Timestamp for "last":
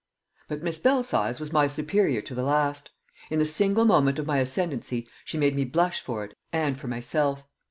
2.41-2.89